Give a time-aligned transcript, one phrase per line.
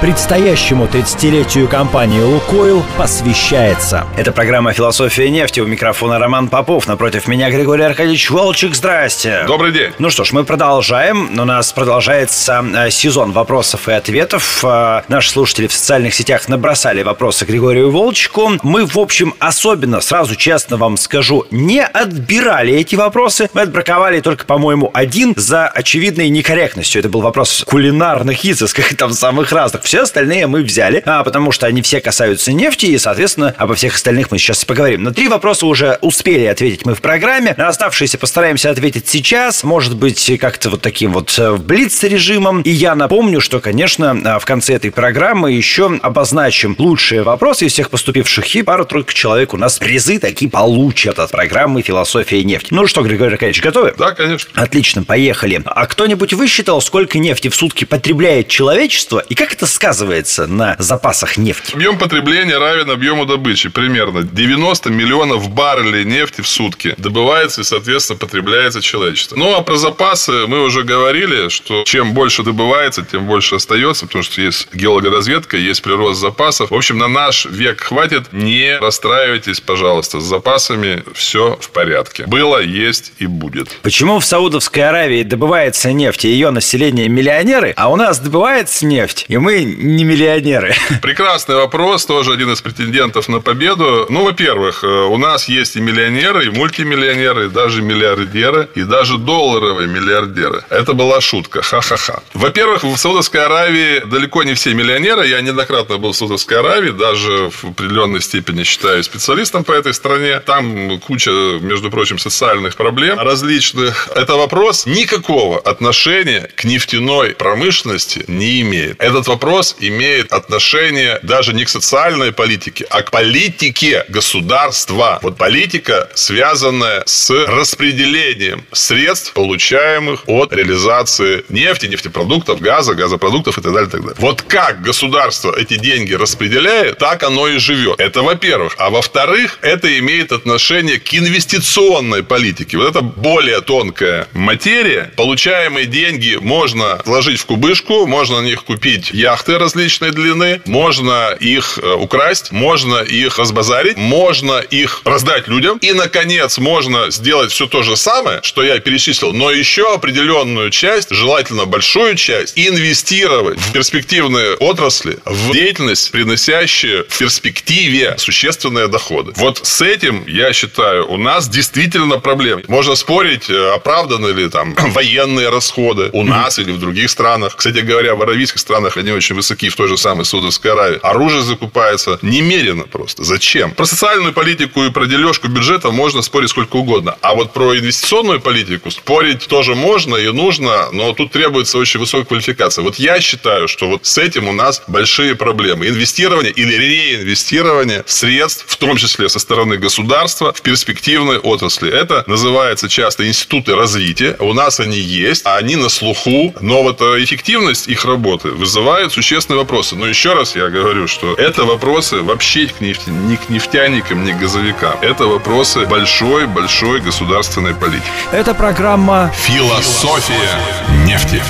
[0.00, 4.06] Предстоящему 30-летию компании «Лукойл» посвящается.
[4.16, 5.58] Это программа «Философия нефти».
[5.58, 6.86] У микрофона Роман Попов.
[6.86, 8.76] Напротив меня Григорий Аркадьевич Волчек.
[8.76, 9.42] Здрасте.
[9.48, 9.90] Добрый день.
[9.98, 11.36] Ну что ж, мы продолжаем.
[11.36, 14.64] У нас продолжается э, сезон вопросов и ответов.
[14.64, 18.52] Э, наши слушатели в социальных сетях набросали вопросы Григорию Волчку.
[18.62, 23.50] Мы, в общем, особенно, сразу честно вам скажу, не отбирали эти вопросы.
[23.52, 27.00] Мы отбраковали только, по-моему, один за очевидной некорректностью.
[27.00, 29.87] Это был вопрос кулинарных изысков, там самых разных.
[29.88, 33.94] Все остальные мы взяли, а, потому что они все касаются нефти, и, соответственно, обо всех
[33.94, 35.02] остальных мы сейчас поговорим.
[35.02, 37.54] На три вопроса уже успели ответить мы в программе.
[37.56, 39.64] На оставшиеся постараемся ответить сейчас.
[39.64, 42.60] Может быть, как-то вот таким вот э, в блиц-режимом.
[42.60, 47.72] И я напомню, что, конечно, э, в конце этой программы еще обозначим лучшие вопросы из
[47.72, 52.74] всех поступивших, и пару-тройку человек у нас призы такие получат от программы «Философия нефти».
[52.74, 53.94] Ну что, Григорий Аркадьевич, готовы?
[53.96, 54.50] Да, конечно.
[54.54, 55.62] Отлично, поехали.
[55.64, 61.36] А кто-нибудь высчитал, сколько нефти в сутки потребляет человечество, и как это сказывается на запасах
[61.36, 61.72] нефти?
[61.72, 63.68] Объем потребления равен объему добычи.
[63.68, 69.36] Примерно 90 миллионов баррелей нефти в сутки добывается и, соответственно, потребляется человечество.
[69.36, 74.24] Ну, а про запасы мы уже говорили, что чем больше добывается, тем больше остается, потому
[74.24, 76.72] что есть геологоразведка, есть прирост запасов.
[76.72, 78.32] В общем, на наш век хватит.
[78.32, 82.24] Не расстраивайтесь, пожалуйста, с запасами все в порядке.
[82.26, 83.68] Было, есть и будет.
[83.82, 89.26] Почему в Саудовской Аравии добывается нефть, и ее население миллионеры, а у нас добывается нефть,
[89.28, 90.74] и мы не миллионеры?
[91.02, 94.06] Прекрасный вопрос, тоже один из претендентов на победу.
[94.08, 99.18] Ну, во-первых, э, у нас есть и миллионеры, и мультимиллионеры, и даже миллиардеры, и даже
[99.18, 100.64] долларовые миллиардеры.
[100.70, 102.22] Это была шутка, ха-ха-ха.
[102.34, 105.26] Во-первых, в Саудовской Аравии далеко не все миллионеры.
[105.26, 110.40] Я неоднократно был в Саудовской Аравии, даже в определенной степени считаю специалистом по этой стране.
[110.40, 114.08] Там куча, между прочим, социальных проблем различных.
[114.14, 119.00] Это вопрос никакого отношения к нефтяной промышленности не имеет.
[119.00, 125.18] Этот вопрос имеет отношение даже не к социальной политике, а к политике государства.
[125.22, 133.72] Вот политика, связанная с распределением средств, получаемых от реализации нефти, нефтепродуктов, газа, газопродуктов и так
[133.72, 134.16] далее, и так далее.
[134.18, 138.00] Вот как государство эти деньги распределяет, так оно и живет.
[138.00, 138.74] Это во-первых.
[138.78, 142.76] А во-вторых, это имеет отношение к инвестиционной политике.
[142.78, 145.12] Вот это более тонкая материя.
[145.16, 151.78] Получаемые деньги можно вложить в кубышку, можно на них купить яхты различной длины, можно их
[151.82, 155.78] э, украсть, можно их разбазарить, можно их раздать людям.
[155.78, 161.10] И, наконец, можно сделать все то же самое, что я перечислил, но еще определенную часть,
[161.10, 169.32] желательно большую часть, инвестировать в перспективные отрасли, в деятельность, приносящую в перспективе существенные доходы.
[169.36, 172.62] Вот с этим, я считаю, у нас действительно проблемы.
[172.68, 177.56] Можно спорить, э, оправданы ли там военные расходы у нас или в других странах.
[177.56, 181.00] Кстати говоря, в аравийских странах они очень высоки, в той же самой Саудовской Аравии.
[181.02, 183.24] Оружие закупается немерено просто.
[183.24, 183.72] Зачем?
[183.72, 187.16] Про социальную политику и про дележку бюджета можно спорить сколько угодно.
[187.22, 192.26] А вот про инвестиционную политику спорить тоже можно и нужно, но тут требуется очень высокая
[192.26, 192.82] квалификация.
[192.82, 195.88] Вот я считаю, что вот с этим у нас большие проблемы.
[195.88, 201.90] Инвестирование или реинвестирование средств, в том числе со стороны государства, в перспективные отрасли.
[201.90, 204.36] Это называется часто институты развития.
[204.38, 206.54] У нас они есть, а они на слуху.
[206.60, 209.96] Но вот э, эффективность их работы вызывает существенные вопросы.
[209.96, 214.32] Но еще раз я говорю, что это вопросы вообще к нефти, не к нефтяникам, не
[214.32, 214.96] к газовикам.
[215.00, 218.06] Это вопросы большой-большой государственной политики.
[218.30, 220.60] Это программа Философия
[221.04, 221.42] нефти.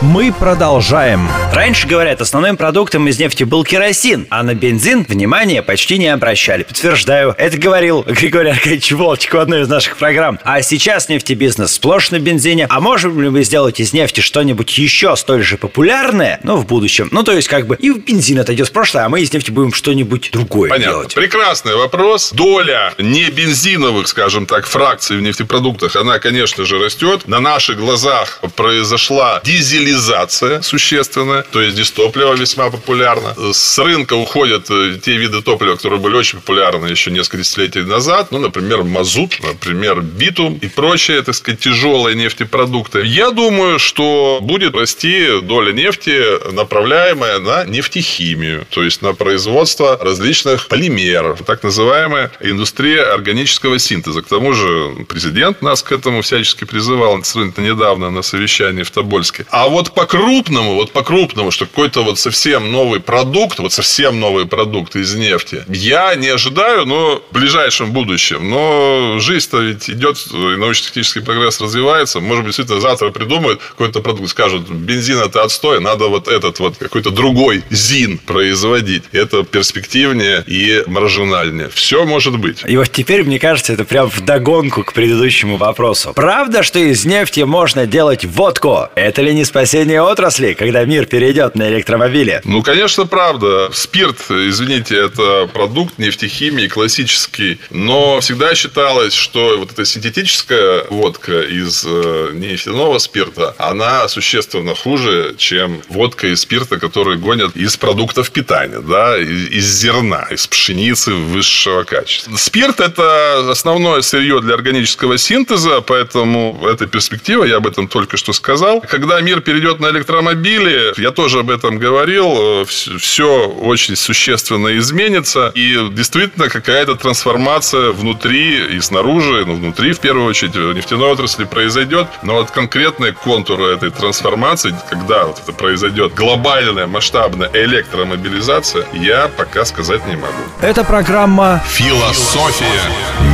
[0.00, 1.28] «Мы продолжаем».
[1.52, 6.62] Раньше, говорят, основным продуктом из нефти был керосин, а на бензин внимания почти не обращали.
[6.62, 10.38] Подтверждаю, это говорил Григорий Аркадьевич Волчек в одной из наших программ.
[10.42, 12.66] А сейчас нефтебизнес сплошь на бензине.
[12.70, 17.10] А можем ли мы сделать из нефти что-нибудь еще столь же популярное, но в будущем?
[17.12, 19.74] Ну, то есть, как бы и бензин отойдет в прошлое, а мы из нефти будем
[19.74, 20.92] что-нибудь другое Понятно.
[20.92, 21.14] делать.
[21.14, 22.32] Прекрасный вопрос.
[22.32, 27.28] Доля не бензиновых, скажем так, фракций в нефтепродуктах, она, конечно же, растет.
[27.28, 33.34] На наших глазах произошла дизелизация дизелизация существенная, то есть здесь топливо весьма популярно.
[33.52, 38.28] С рынка уходят э, те виды топлива, которые были очень популярны еще несколько десятилетий назад,
[38.30, 43.02] ну, например, мазут, например, битум и прочие, так сказать, тяжелые нефтепродукты.
[43.04, 50.68] Я думаю, что будет расти доля нефти, направляемая на нефтехимию, то есть на производство различных
[50.68, 54.22] полимеров, так называемая индустрия органического синтеза.
[54.22, 59.46] К тому же президент нас к этому всячески призывал сравнительно недавно на совещании в Тобольске.
[59.50, 64.20] А вот по крупному, вот по крупному, что какой-то вот совсем новый продукт, вот совсем
[64.20, 68.50] новый продукт из нефти, я не ожидаю, но в ближайшем будущем.
[68.50, 72.20] Но жизнь-то ведь идет, научно-технический прогресс развивается.
[72.20, 76.76] Может быть, действительно завтра придумают какой-то продукт, скажут, бензин это отстой, надо вот этот вот
[76.76, 79.04] какой-то другой ЗИН производить.
[79.12, 81.68] Это перспективнее и маржинальнее.
[81.72, 82.62] Все может быть.
[82.66, 86.12] И вот теперь, мне кажется, это прям в догонку к предыдущему вопросу.
[86.14, 88.88] Правда, что из нефти можно делать водку?
[88.94, 89.69] Это ли не спасение
[90.02, 92.40] отрасли, когда мир перейдет на электромобили?
[92.44, 93.70] Ну, конечно, правда.
[93.72, 97.58] Спирт, извините, это продукт нефтехимии классический.
[97.70, 105.34] Но всегда считалось, что вот эта синтетическая водка из э, нефтяного спирта, она существенно хуже,
[105.38, 111.84] чем водка из спирта, который гонят из продуктов питания, да, из зерна, из пшеницы высшего
[111.84, 112.36] качества.
[112.36, 118.32] Спирт– это основное сырье для органического синтеза, поэтому эта перспектива, я об этом только что
[118.32, 118.80] сказал.
[118.80, 125.88] Когда мир перейдет на электромобили, я тоже об этом говорил, все очень существенно изменится, и
[125.90, 132.06] действительно какая-то трансформация внутри и снаружи, ну, внутри, в первую очередь, в нефтяной отрасли произойдет,
[132.22, 139.64] но вот конкретные контуры этой трансформации, когда вот это произойдет глобальная, масштабная электромобилизация, я пока
[139.64, 140.32] сказать не могу.
[140.60, 142.82] Это программа «Философия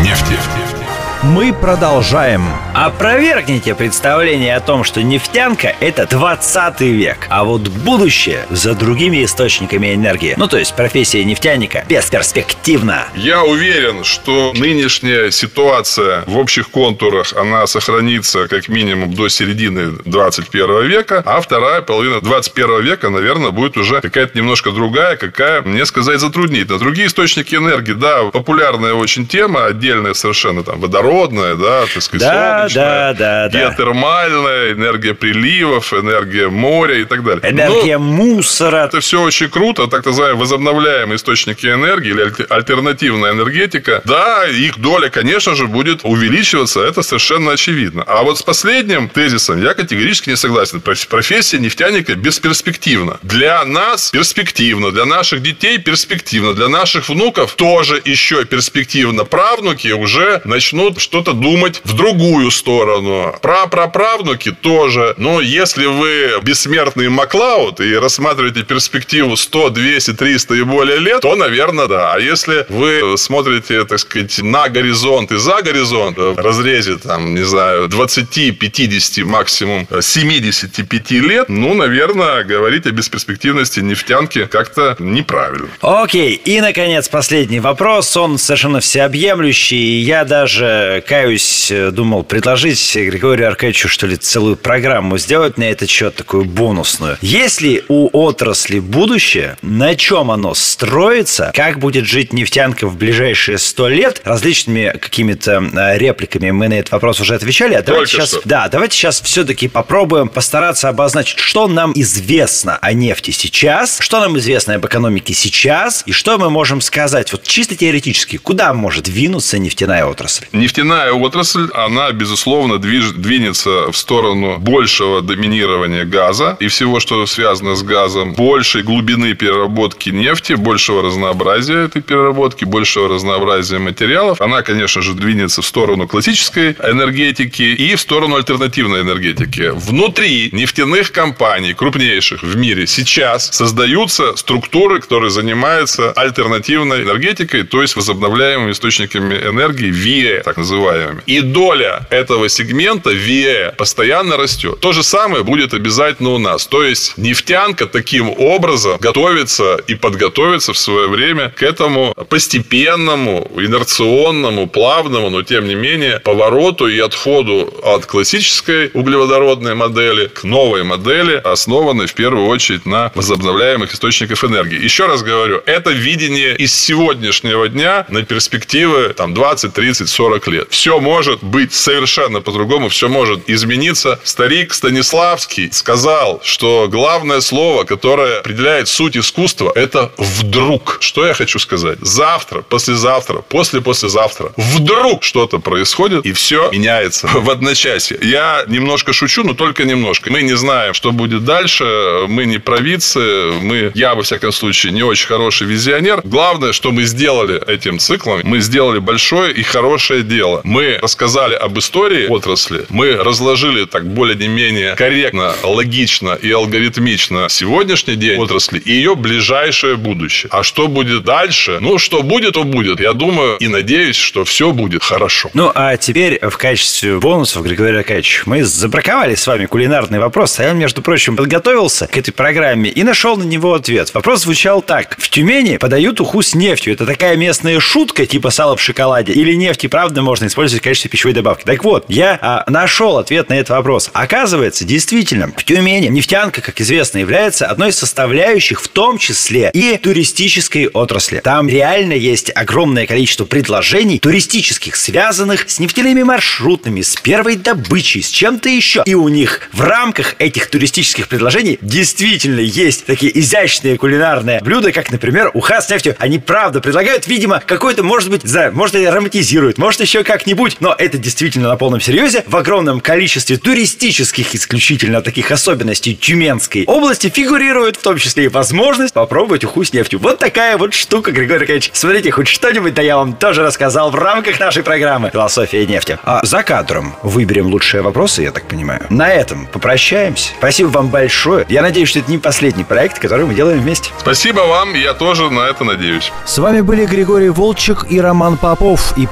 [0.02, 0.75] нефти».
[1.22, 2.42] Мы продолжаем.
[2.74, 9.94] Опровергните представление о том, что нефтянка– это 20 век, а вот будущее за другими источниками
[9.94, 10.34] энергии.
[10.36, 13.06] Ну, то есть профессия нефтяника бесперспективна.
[13.14, 20.86] Я уверен, что нынешняя ситуация в общих контурах, она сохранится как минимум до середины 21
[20.86, 26.20] века, а вторая половина 21 века, наверное, будет уже какая-то немножко другая, какая, мне сказать,
[26.20, 26.78] затруднительно.
[26.78, 32.28] Другие источники энергии, да, популярная очень тема, отдельная совершенно, там, водород, водородная, да, так сказать,
[32.28, 37.40] да, солнечная, да, да, геотермальная, энергия приливов, энергия моря и так далее.
[37.48, 38.86] Энергия Но мусора.
[38.86, 44.02] Это все очень круто, так называемые возобновляемые источники энергии или альтернативная энергетика.
[44.04, 48.04] Да, их доля, конечно же, будет увеличиваться, это совершенно очевидно.
[48.06, 50.80] А вот с последним тезисом я категорически не согласен.
[50.80, 53.18] Профессия нефтяника бесперспективна.
[53.22, 59.24] Для нас перспективно, для наших детей перспективно, для наших внуков тоже еще перспективно.
[59.24, 63.34] Правнуки уже начнут что-то думать в другую сторону.
[63.42, 65.14] Про-праправнуки тоже.
[65.16, 71.34] Но если вы бессмертный Маклауд и рассматриваете перспективу 100, 200, 300 и более лет, то,
[71.36, 72.14] наверное, да.
[72.14, 77.44] А если вы смотрите, так сказать, на горизонт и за горизонт, в разрезе, там, не
[77.44, 85.68] знаю, 20, 50, максимум 75 лет, ну, наверное, говорить о бесперспективности нефтянки как-то неправильно.
[85.80, 86.34] Окей.
[86.44, 88.16] И, наконец, последний вопрос.
[88.16, 90.00] Он совершенно всеобъемлющий.
[90.00, 95.88] Я даже каюсь, э, думал предложить Григорию Аркадьевичу, что ли, целую программу сделать на этот
[95.88, 97.18] счет, такую бонусную.
[97.20, 103.88] Если у отрасли будущее, на чем оно строится, как будет жить нефтянка в ближайшие сто
[103.88, 107.74] лет, различными какими-то э, репликами мы на этот вопрос уже отвечали.
[107.74, 108.40] А давайте сейчас, что.
[108.44, 114.38] да, давайте сейчас все-таки попробуем постараться обозначить, что нам известно о нефти сейчас, что нам
[114.38, 119.58] известно об экономике сейчас, и что мы можем сказать вот чисто теоретически, куда может двинуться
[119.58, 120.46] нефтяная отрасль.
[120.76, 127.76] Нефтяная отрасль, она, безусловно, движ, двинется в сторону большего доминирования газа и всего, что связано
[127.76, 134.38] с газом, большей глубины переработки нефти, большего разнообразия этой переработки, большего разнообразия материалов.
[134.38, 139.70] Она, конечно же, двинется в сторону классической энергетики и в сторону альтернативной энергетики.
[139.72, 147.96] Внутри нефтяных компаний, крупнейших в мире, сейчас создаются структуры, которые занимаются альтернативной энергетикой, то есть
[147.96, 151.22] возобновляемыми источниками энергии, ВИЭ, так так называемыми.
[151.26, 154.80] И доля этого сегмента VE постоянно растет.
[154.80, 156.66] То же самое будет обязательно у нас.
[156.66, 164.66] То есть нефтянка таким образом готовится и подготовится в свое время к этому постепенному, инерционному,
[164.66, 171.40] плавному, но тем не менее повороту и отходу от классической углеводородной модели к новой модели,
[171.44, 174.82] основанной в первую очередь на возобновляемых источниках энергии.
[174.82, 180.55] Еще раз говорю, это видение из сегодняшнего дня на перспективы там, 20, 30, 40 лет
[180.56, 180.68] лет.
[180.70, 184.18] Все может быть совершенно по-другому, все может измениться.
[184.24, 190.98] Старик Станиславский сказал, что главное слово, которое определяет суть искусства, это «вдруг».
[191.00, 191.98] Что я хочу сказать?
[192.00, 198.18] Завтра, послезавтра, после-послезавтра вдруг что-то происходит, и все меняется в одночасье.
[198.22, 200.30] Я немножко шучу, но только немножко.
[200.30, 201.84] Мы не знаем, что будет дальше,
[202.28, 206.20] мы не провидцы, мы, я, во всяком случае, не очень хороший визионер.
[206.24, 210.45] Главное, что мы сделали этим циклом, мы сделали большое и хорошее дело.
[210.64, 218.38] Мы рассказали об истории отрасли, мы разложили так более-менее корректно, логично и алгоритмично сегодняшний день
[218.38, 220.48] отрасли и ее ближайшее будущее.
[220.52, 221.78] А что будет дальше?
[221.80, 223.00] Ну, что будет, то будет.
[223.00, 225.50] Я думаю и надеюсь, что все будет хорошо.
[225.54, 230.64] Ну, а теперь в качестве бонусов, Григорий Аркадьевич, мы забраковали с вами кулинарный вопрос, а
[230.64, 234.12] я, между прочим, подготовился к этой программе и нашел на него ответ.
[234.14, 235.16] Вопрос звучал так.
[235.18, 236.92] В Тюмени подают уху с нефтью.
[236.94, 239.32] Это такая местная шутка, типа сала в шоколаде?
[239.32, 241.64] Или нефть и правда можно использовать в качестве пищевой добавки?
[241.64, 244.10] Так вот, я а, нашел ответ на этот вопрос.
[244.12, 249.96] Оказывается, действительно, в Тюмени нефтянка, как известно, является одной из составляющих, в том числе и
[249.96, 251.40] туристической отрасли.
[251.40, 258.28] Там реально есть огромное количество предложений туристических, связанных с нефтяными маршрутами, с первой добычей, с
[258.28, 259.02] чем-то еще.
[259.06, 265.10] И у них в рамках этих туристических предложений действительно есть такие изящные кулинарные блюда, как,
[265.10, 266.16] например, уха с нефтью.
[266.18, 270.94] Они правда предлагают, видимо, какой-то, может быть, за, может, и романтизируют, может, еще как-нибудь, но
[270.96, 272.44] это действительно на полном серьезе.
[272.46, 279.14] В огромном количестве туристических исключительно таких особенностей Тюменской области фигурирует в том числе и возможность
[279.14, 280.18] попробовать уху с нефтью.
[280.20, 281.90] Вот такая вот штука, Григорий Аркадьевич.
[281.92, 286.18] Смотрите, хоть что-нибудь да я вам тоже рассказал в рамках нашей программы «Философия нефти».
[286.24, 289.06] А за кадром выберем лучшие вопросы, я так понимаю.
[289.10, 290.50] На этом попрощаемся.
[290.58, 291.66] Спасибо вам большое.
[291.68, 294.10] Я надеюсь, что это не последний проект, который мы делаем вместе.
[294.18, 296.32] Спасибо вам, я тоже на это надеюсь.
[296.44, 299.26] С вами были Григорий Волчек и Роман Попов и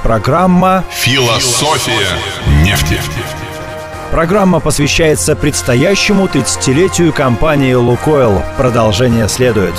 [0.91, 2.07] «Философия
[2.63, 2.99] нефти».
[4.11, 8.41] Программа посвящается предстоящему 30-летию компании «Лукойл».
[8.57, 9.73] Продолжение следует.